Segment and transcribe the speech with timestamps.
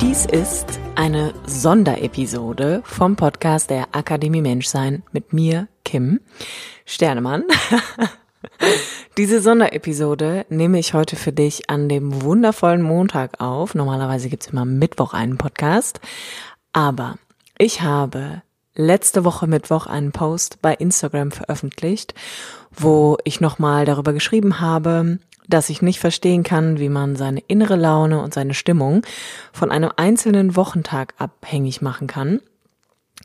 [0.00, 6.20] Dies ist eine Sonderepisode vom Podcast der Akademie Menschsein mit mir, Kim
[6.84, 7.44] Sternemann.
[9.16, 13.74] Diese Sonderepisode nehme ich heute für dich an dem wundervollen Montag auf.
[13.74, 16.00] Normalerweise gibt's immer Mittwoch einen Podcast.
[16.72, 17.16] Aber
[17.58, 18.42] ich habe
[18.74, 22.14] letzte Woche Mittwoch einen Post bei Instagram veröffentlicht,
[22.70, 25.18] wo ich nochmal darüber geschrieben habe,
[25.48, 29.02] dass ich nicht verstehen kann, wie man seine innere Laune und seine Stimmung
[29.52, 32.40] von einem einzelnen Wochentag abhängig machen kann.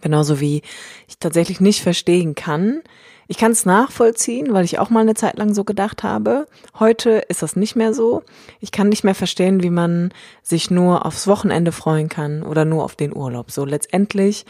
[0.00, 0.62] Genauso wie
[1.08, 2.82] ich tatsächlich nicht verstehen kann.
[3.26, 6.46] Ich kann es nachvollziehen, weil ich auch mal eine Zeit lang so gedacht habe.
[6.78, 8.22] Heute ist das nicht mehr so.
[8.60, 12.84] Ich kann nicht mehr verstehen, wie man sich nur aufs Wochenende freuen kann oder nur
[12.84, 13.50] auf den Urlaub.
[13.50, 14.46] So letztendlich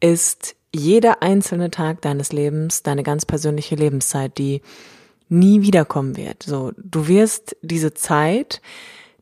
[0.00, 4.60] ist jeder einzelne Tag deines Lebens deine ganz persönliche Lebenszeit, die
[5.28, 6.42] nie wiederkommen wird.
[6.42, 8.60] So, du wirst diese Zeit,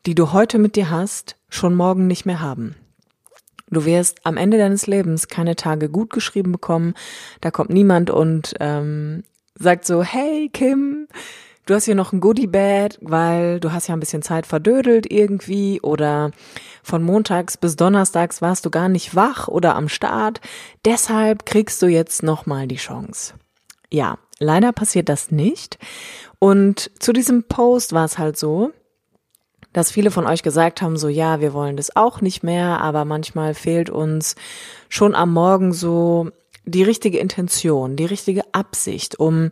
[0.07, 2.77] die du heute mit dir hast, schon morgen nicht mehr haben.
[3.69, 6.95] Du wirst am Ende deines Lebens keine Tage gut geschrieben bekommen.
[7.41, 9.25] Da kommt niemand und ähm,
[9.57, 11.09] sagt so, hey Kim,
[11.67, 15.81] du hast hier noch ein Goodie-Bag, weil du hast ja ein bisschen Zeit verdödelt irgendwie
[15.81, 16.31] oder
[16.85, 20.41] von montags bis donnerstags warst du gar nicht wach oder am Start.
[20.85, 23.35] Deshalb kriegst du jetzt nochmal die Chance.
[23.93, 25.79] Ja, leider passiert das nicht.
[26.39, 28.73] Und zu diesem Post war es halt so,
[29.73, 33.05] dass viele von euch gesagt haben, so ja, wir wollen das auch nicht mehr, aber
[33.05, 34.34] manchmal fehlt uns
[34.89, 36.30] schon am Morgen so
[36.64, 39.51] die richtige Intention, die richtige Absicht, um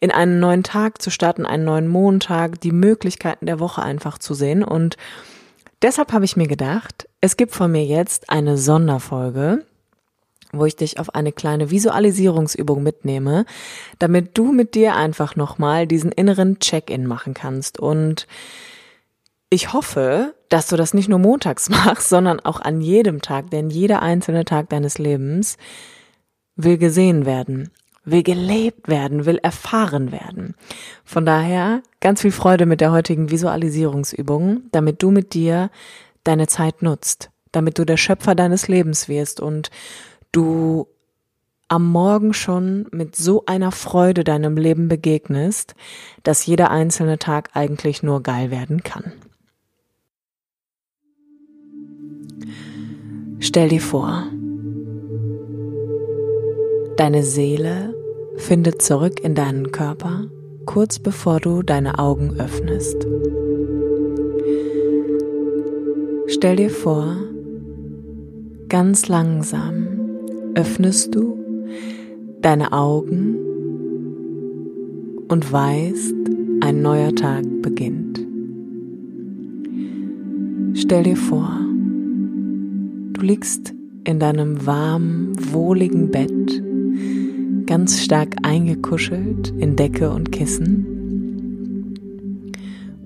[0.00, 4.34] in einen neuen Tag zu starten, einen neuen Montag, die Möglichkeiten der Woche einfach zu
[4.34, 4.64] sehen.
[4.64, 4.96] Und
[5.82, 9.64] deshalb habe ich mir gedacht, es gibt von mir jetzt eine Sonderfolge,
[10.58, 13.44] wo ich dich auf eine kleine Visualisierungsübung mitnehme,
[13.98, 17.78] damit du mit dir einfach nochmal diesen inneren Check-in machen kannst.
[17.78, 18.26] Und
[19.50, 23.70] ich hoffe, dass du das nicht nur montags machst, sondern auch an jedem Tag, denn
[23.70, 25.56] jeder einzelne Tag deines Lebens
[26.56, 27.70] will gesehen werden,
[28.04, 30.54] will gelebt werden, will erfahren werden.
[31.04, 35.70] Von daher ganz viel Freude mit der heutigen Visualisierungsübung, damit du mit dir
[36.24, 39.70] deine Zeit nutzt, damit du der Schöpfer deines Lebens wirst und
[40.36, 40.86] du
[41.68, 45.74] am Morgen schon mit so einer Freude deinem Leben begegnest,
[46.22, 49.12] dass jeder einzelne Tag eigentlich nur geil werden kann.
[53.40, 54.24] Stell dir vor,
[56.96, 57.94] deine Seele
[58.36, 60.26] findet zurück in deinen Körper,
[60.66, 63.06] kurz bevor du deine Augen öffnest.
[66.28, 67.16] Stell dir vor,
[68.68, 69.95] ganz langsam
[70.56, 71.38] öffnest du
[72.40, 73.36] deine Augen
[75.28, 76.14] und weißt,
[76.62, 78.20] ein neuer Tag beginnt.
[80.74, 81.60] Stell dir vor,
[83.12, 83.74] du liegst
[84.04, 86.62] in deinem warmen, wohligen Bett,
[87.66, 90.86] ganz stark eingekuschelt in Decke und Kissen,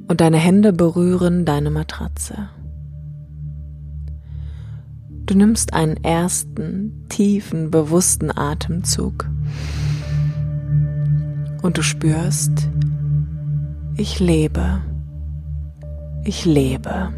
[0.06, 2.48] und deine Hände berühren deine Matratze.
[5.30, 9.30] Du nimmst einen ersten, tiefen, bewussten Atemzug
[11.62, 12.68] und du spürst,
[13.96, 14.82] ich lebe,
[16.24, 17.12] ich lebe.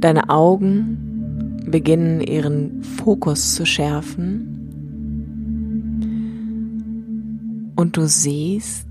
[0.00, 4.48] Deine Augen beginnen ihren Fokus zu schärfen
[7.76, 8.88] und du siehst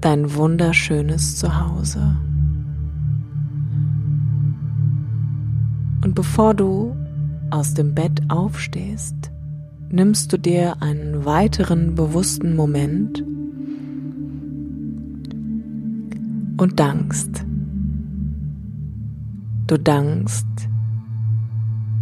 [0.00, 2.16] dein wunderschönes Zuhause.
[6.10, 6.96] Und bevor du
[7.50, 9.30] aus dem Bett aufstehst,
[9.90, 13.22] nimmst du dir einen weiteren bewussten Moment
[16.56, 17.44] und dankst.
[19.68, 20.48] Du dankst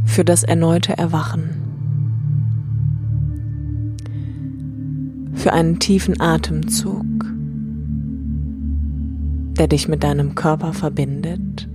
[0.06, 1.50] für das erneute Erwachen,
[5.34, 7.04] für einen tiefen Atemzug,
[9.58, 11.67] der dich mit deinem Körper verbindet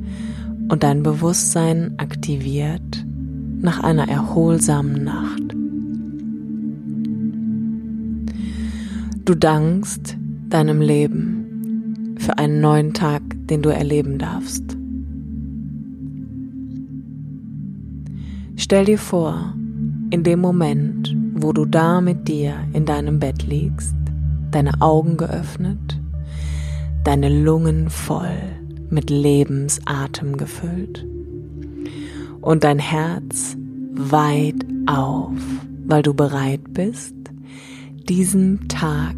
[0.70, 3.06] und dein Bewusstsein aktiviert
[3.62, 5.56] nach einer erholsamen Nacht.
[9.26, 10.18] Du dankst
[10.50, 14.64] deinem Leben für einen neuen Tag, den du erleben darfst.
[18.56, 19.54] Stell dir vor,
[20.10, 23.96] in dem Moment, wo du da mit dir in deinem Bett liegst,
[24.52, 26.00] deine Augen geöffnet,
[27.04, 28.63] deine Lungen voll
[28.94, 31.06] mit Lebensatem gefüllt
[32.42, 33.58] und dein Herz
[33.92, 35.32] weit auf,
[35.86, 37.16] weil du bereit bist,
[38.08, 39.16] diesem Tag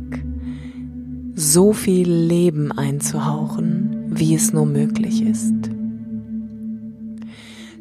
[1.35, 5.53] so viel Leben einzuhauchen, wie es nur möglich ist.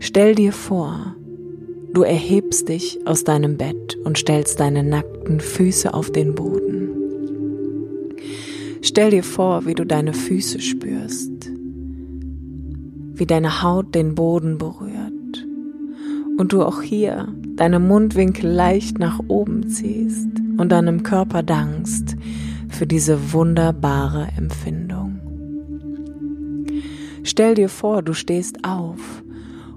[0.00, 1.14] Stell dir vor,
[1.92, 6.88] du erhebst dich aus deinem Bett und stellst deine nackten Füße auf den Boden.
[8.82, 11.30] Stell dir vor, wie du deine Füße spürst,
[13.14, 15.46] wie deine Haut den Boden berührt
[16.36, 22.16] und du auch hier deine Mundwinkel leicht nach oben ziehst und deinem Körper dankst
[22.68, 25.20] für diese wunderbare Empfindung.
[27.22, 29.22] Stell dir vor, du stehst auf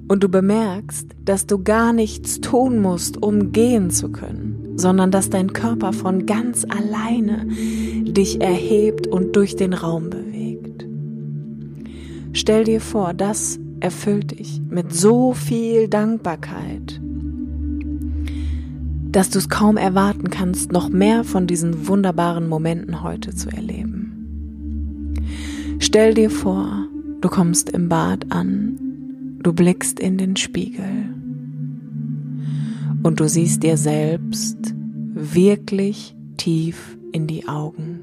[0.07, 5.29] und du bemerkst, dass du gar nichts tun musst, um gehen zu können, sondern dass
[5.29, 7.45] dein Körper von ganz alleine
[8.03, 10.26] dich erhebt und durch den Raum bewegt.
[12.37, 17.01] Stell dir vor, das erfüllt dich mit so viel Dankbarkeit,
[19.11, 25.15] dass du es kaum erwarten kannst, noch mehr von diesen wunderbaren Momenten heute zu erleben.
[25.79, 26.87] Stell dir vor,
[27.21, 28.77] du kommst im Bad an
[29.39, 31.09] Du blickst in den Spiegel
[33.01, 34.57] und du siehst dir selbst
[35.13, 38.01] wirklich tief in die Augen.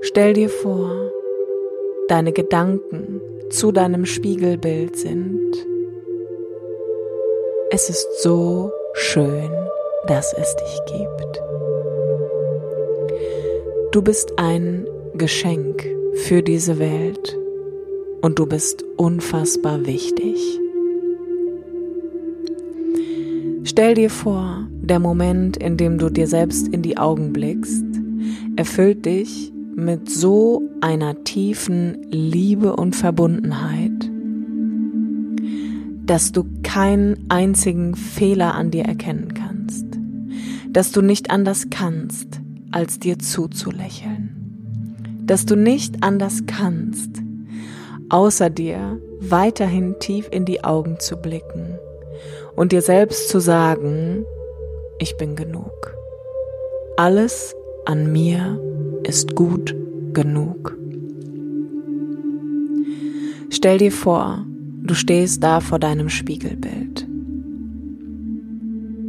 [0.00, 1.10] Stell dir vor,
[2.12, 5.50] deine Gedanken zu deinem Spiegelbild sind.
[7.70, 9.50] Es ist so schön,
[10.08, 11.42] dass es dich gibt.
[13.92, 17.38] Du bist ein Geschenk für diese Welt
[18.20, 20.36] und du bist unfassbar wichtig.
[23.64, 27.86] Stell dir vor, der Moment, in dem du dir selbst in die Augen blickst,
[28.56, 34.10] erfüllt dich mit so einer tiefen Liebe und Verbundenheit,
[36.04, 39.86] dass du keinen einzigen Fehler an dir erkennen kannst,
[40.70, 42.40] dass du nicht anders kannst,
[42.70, 47.22] als dir zuzulächeln, dass du nicht anders kannst,
[48.08, 51.78] außer dir weiterhin tief in die Augen zu blicken
[52.56, 54.24] und dir selbst zu sagen,
[54.98, 55.96] ich bin genug.
[56.96, 57.54] Alles
[57.86, 58.60] an mir
[59.04, 59.74] ist gut
[60.12, 60.76] genug.
[63.50, 64.46] Stell dir vor,
[64.82, 67.06] du stehst da vor deinem Spiegelbild.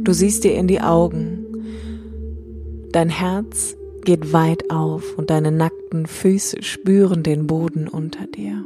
[0.04, 1.38] Du siehst dir in die Augen.
[2.92, 3.74] Dein Herz
[4.04, 8.64] geht weit auf und deine nackten Füße spüren den Boden unter dir.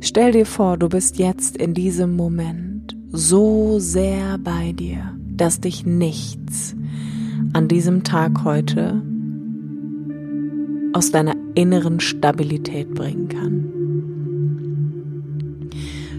[0.00, 5.84] Stell dir vor, du bist jetzt in diesem Moment so sehr bei dir, dass dich
[5.84, 6.74] nichts
[7.52, 9.02] an diesem Tag heute
[10.98, 13.70] aus deiner inneren Stabilität bringen kann.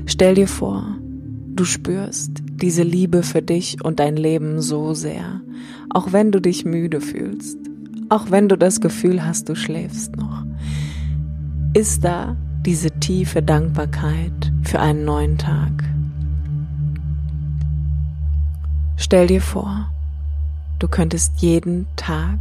[0.05, 0.95] Stell dir vor,
[1.53, 2.31] du spürst
[2.61, 5.41] diese Liebe für dich und dein Leben so sehr,
[5.89, 7.57] auch wenn du dich müde fühlst,
[8.07, 10.45] auch wenn du das Gefühl hast, du schläfst noch.
[11.73, 15.83] Ist da diese tiefe Dankbarkeit für einen neuen Tag.
[18.95, 19.91] Stell dir vor,
[20.79, 22.39] du könntest jeden Tag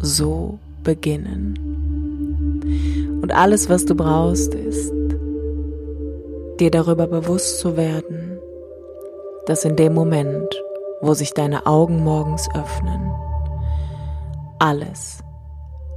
[0.00, 1.58] so beginnen.
[3.22, 4.92] Und alles, was du brauchst, ist,
[6.60, 8.38] dir darüber bewusst zu werden,
[9.46, 10.48] dass in dem Moment,
[11.00, 13.10] wo sich deine Augen morgens öffnen,
[14.58, 15.18] alles,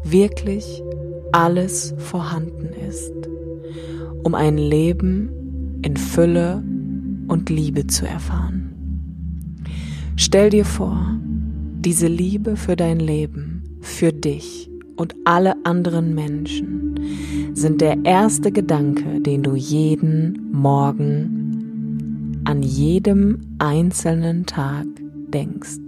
[0.04, 0.84] wirklich
[1.32, 3.14] alles vorhanden ist
[4.26, 5.30] um ein Leben
[5.84, 6.64] in Fülle
[7.28, 8.74] und Liebe zu erfahren.
[10.16, 11.16] Stell dir vor,
[11.80, 17.00] diese Liebe für dein Leben, für dich und alle anderen Menschen
[17.54, 24.86] sind der erste Gedanke, den du jeden Morgen an jedem einzelnen Tag
[25.30, 25.80] denkst.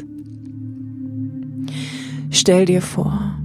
[2.29, 3.37] Stell dir vor,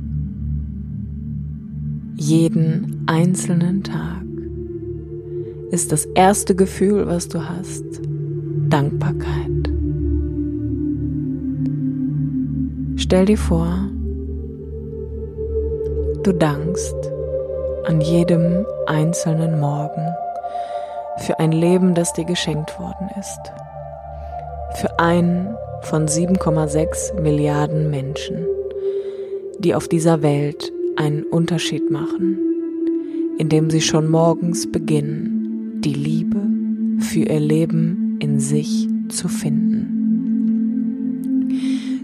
[2.17, 4.23] jeden einzelnen Tag
[5.71, 7.85] ist das erste Gefühl, was du hast,
[8.69, 9.71] Dankbarkeit.
[12.97, 13.92] Stell dir vor,
[16.23, 16.95] du dankst
[17.85, 20.07] an jedem einzelnen Morgen
[21.19, 23.41] für ein Leben, das dir geschenkt worden ist.
[24.81, 28.47] Für einen von 7,6 Milliarden Menschen,
[29.59, 32.39] die auf dieser Welt einen Unterschied machen,
[33.39, 36.41] indem sie schon morgens beginnen, die Liebe
[37.01, 39.99] für ihr Leben in sich zu finden.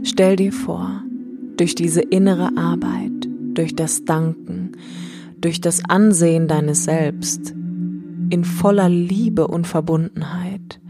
[0.02, 1.02] Stell dir vor,
[1.56, 3.17] durch diese innere Arbeit,
[3.58, 4.72] durch das Danken,
[5.40, 7.52] durch das Ansehen deines Selbst,
[8.30, 10.80] in voller Liebe und Verbundenheit,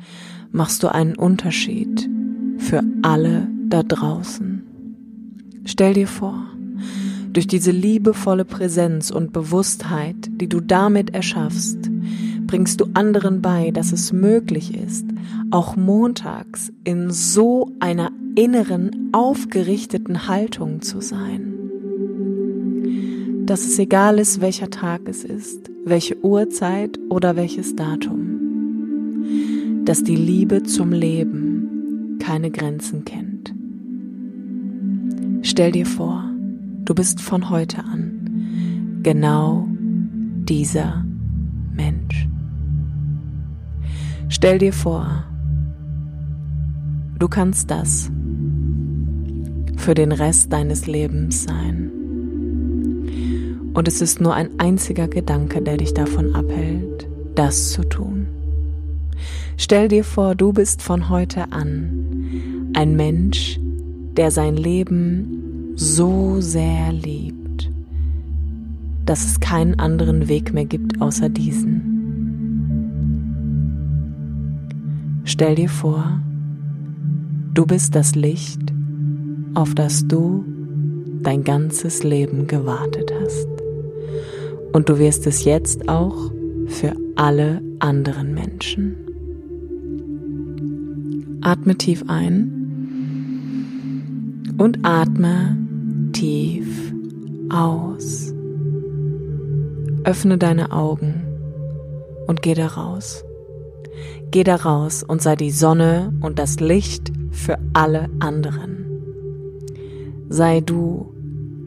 [0.52, 2.10] machst du einen Unterschied
[2.58, 4.62] für alle da draußen.
[5.64, 6.44] Stell dir vor,
[7.32, 11.90] durch diese liebevolle Präsenz und Bewusstheit, die du damit erschaffst,
[12.46, 15.06] bringst du anderen bei, dass es möglich ist,
[15.50, 21.67] auch montags in so einer inneren, aufgerichteten Haltung zu sein.
[23.48, 29.24] Dass es egal ist, welcher Tag es ist, welche Uhrzeit oder welches Datum.
[29.86, 33.54] Dass die Liebe zum Leben keine Grenzen kennt.
[35.40, 36.30] Stell dir vor,
[36.84, 39.66] du bist von heute an genau
[40.46, 41.06] dieser
[41.74, 42.28] Mensch.
[44.28, 45.24] Stell dir vor,
[47.18, 48.10] du kannst das
[49.78, 51.97] für den Rest deines Lebens sein.
[53.78, 57.06] Und es ist nur ein einziger Gedanke, der dich davon abhält,
[57.36, 58.26] das zu tun.
[59.56, 63.60] Stell dir vor, du bist von heute an ein Mensch,
[64.16, 67.70] der sein Leben so sehr liebt,
[69.06, 71.82] dass es keinen anderen Weg mehr gibt außer diesen.
[75.22, 76.20] Stell dir vor,
[77.54, 78.72] du bist das Licht,
[79.54, 80.44] auf das du
[81.22, 83.57] dein ganzes Leben gewartet hast.
[84.72, 86.30] Und du wirst es jetzt auch
[86.66, 88.96] für alle anderen Menschen.
[91.40, 92.58] Atme tief ein
[94.58, 95.56] und atme
[96.12, 96.92] tief
[97.50, 98.32] aus.
[100.04, 101.22] Öffne deine Augen
[102.26, 103.24] und geh da raus.
[104.30, 108.84] Geh da raus und sei die Sonne und das Licht für alle anderen.
[110.28, 111.14] Sei du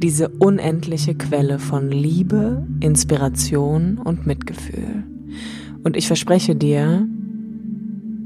[0.02, 5.04] diese unendliche Quelle von Liebe, Inspiration und Mitgefühl.
[5.84, 7.08] Und ich verspreche dir,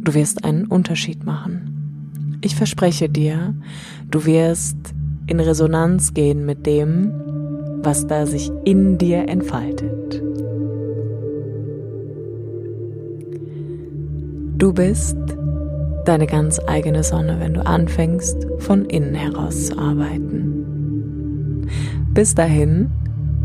[0.01, 2.39] du wirst einen Unterschied machen.
[2.41, 3.55] Ich verspreche dir,
[4.09, 4.77] du wirst
[5.27, 7.11] in Resonanz gehen mit dem,
[7.83, 10.21] was da sich in dir entfaltet.
[14.57, 15.17] Du bist
[16.05, 20.54] deine ganz eigene Sonne, wenn du anfängst, von innen heraus zu arbeiten.
[22.15, 22.89] Bis dahin,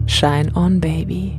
[0.06, 1.36] shine on, baby.